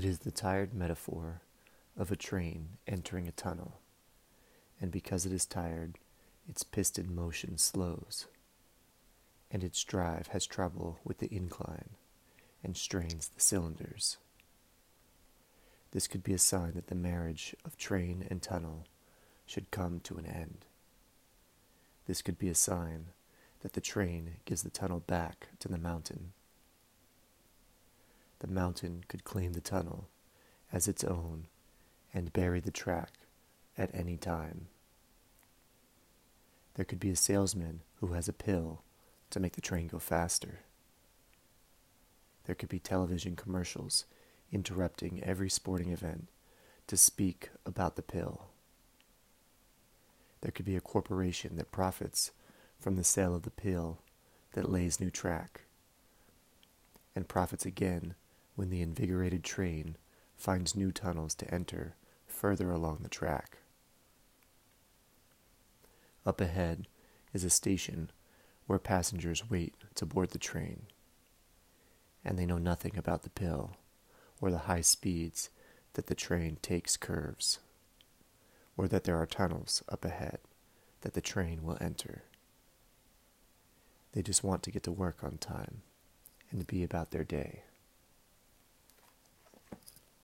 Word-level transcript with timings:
It 0.00 0.06
is 0.06 0.20
the 0.20 0.30
tired 0.30 0.72
metaphor 0.72 1.42
of 1.94 2.10
a 2.10 2.16
train 2.16 2.78
entering 2.86 3.28
a 3.28 3.32
tunnel, 3.32 3.82
and 4.80 4.90
because 4.90 5.26
it 5.26 5.32
is 5.34 5.44
tired, 5.44 5.98
its 6.48 6.62
piston 6.62 7.14
motion 7.14 7.58
slows, 7.58 8.26
and 9.50 9.62
its 9.62 9.84
drive 9.84 10.28
has 10.28 10.46
trouble 10.46 11.00
with 11.04 11.18
the 11.18 11.28
incline 11.30 11.90
and 12.64 12.78
strains 12.78 13.28
the 13.28 13.42
cylinders. 13.42 14.16
This 15.90 16.08
could 16.08 16.22
be 16.22 16.32
a 16.32 16.38
sign 16.38 16.72
that 16.76 16.86
the 16.86 16.94
marriage 16.94 17.54
of 17.66 17.76
train 17.76 18.26
and 18.30 18.40
tunnel 18.40 18.86
should 19.44 19.70
come 19.70 20.00
to 20.04 20.16
an 20.16 20.24
end. 20.24 20.64
This 22.06 22.22
could 22.22 22.38
be 22.38 22.48
a 22.48 22.54
sign 22.54 23.08
that 23.60 23.74
the 23.74 23.82
train 23.82 24.36
gives 24.46 24.62
the 24.62 24.70
tunnel 24.70 25.00
back 25.00 25.48
to 25.58 25.68
the 25.68 25.76
mountain. 25.76 26.32
The 28.40 28.48
mountain 28.48 29.04
could 29.06 29.24
claim 29.24 29.52
the 29.52 29.60
tunnel 29.60 30.08
as 30.72 30.88
its 30.88 31.04
own 31.04 31.46
and 32.12 32.32
bury 32.32 32.60
the 32.60 32.70
track 32.70 33.12
at 33.78 33.94
any 33.94 34.16
time. 34.16 34.66
There 36.74 36.84
could 36.84 37.00
be 37.00 37.10
a 37.10 37.16
salesman 37.16 37.80
who 37.96 38.08
has 38.14 38.28
a 38.28 38.32
pill 38.32 38.82
to 39.30 39.40
make 39.40 39.52
the 39.52 39.60
train 39.60 39.86
go 39.88 39.98
faster. 39.98 40.60
There 42.44 42.54
could 42.54 42.68
be 42.68 42.78
television 42.78 43.36
commercials 43.36 44.06
interrupting 44.50 45.22
every 45.22 45.50
sporting 45.50 45.92
event 45.92 46.28
to 46.86 46.96
speak 46.96 47.50
about 47.64 47.96
the 47.96 48.02
pill. 48.02 48.46
There 50.40 50.50
could 50.50 50.64
be 50.64 50.76
a 50.76 50.80
corporation 50.80 51.56
that 51.56 51.70
profits 51.70 52.32
from 52.78 52.96
the 52.96 53.04
sale 53.04 53.34
of 53.34 53.42
the 53.42 53.50
pill 53.50 53.98
that 54.52 54.70
lays 54.70 54.98
new 54.98 55.10
track, 55.10 55.66
and 57.14 57.28
profits 57.28 57.66
again 57.66 58.14
when 58.54 58.70
the 58.70 58.82
invigorated 58.82 59.44
train 59.44 59.96
finds 60.36 60.76
new 60.76 60.90
tunnels 60.90 61.34
to 61.34 61.52
enter 61.52 61.94
further 62.26 62.70
along 62.70 62.98
the 63.02 63.08
track. 63.08 63.58
Up 66.24 66.40
ahead 66.40 66.86
is 67.32 67.44
a 67.44 67.50
station 67.50 68.10
where 68.66 68.78
passengers 68.78 69.50
wait 69.50 69.74
to 69.94 70.06
board 70.06 70.30
the 70.30 70.38
train, 70.38 70.82
and 72.24 72.38
they 72.38 72.46
know 72.46 72.58
nothing 72.58 72.96
about 72.96 73.22
the 73.22 73.30
pill 73.30 73.76
or 74.40 74.50
the 74.50 74.58
high 74.58 74.80
speeds 74.80 75.50
that 75.94 76.06
the 76.06 76.14
train 76.14 76.56
takes 76.62 76.96
curves, 76.96 77.58
or 78.76 78.88
that 78.88 79.04
there 79.04 79.20
are 79.20 79.26
tunnels 79.26 79.82
up 79.88 80.04
ahead 80.04 80.38
that 81.00 81.14
the 81.14 81.20
train 81.20 81.62
will 81.62 81.78
enter. 81.80 82.22
They 84.12 84.22
just 84.22 84.44
want 84.44 84.62
to 84.64 84.70
get 84.70 84.82
to 84.84 84.92
work 84.92 85.22
on 85.22 85.38
time 85.38 85.82
and 86.50 86.60
to 86.60 86.66
be 86.66 86.82
about 86.82 87.10
their 87.10 87.24
day. 87.24 87.62